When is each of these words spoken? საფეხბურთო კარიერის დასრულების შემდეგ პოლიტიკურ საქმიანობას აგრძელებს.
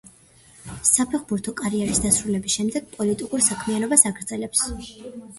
საფეხბურთო 0.91 1.51
კარიერის 1.59 1.99
დასრულების 2.05 2.55
შემდეგ 2.59 2.87
პოლიტიკურ 2.95 3.43
საქმიანობას 3.49 4.05
აგრძელებს. 4.11 4.65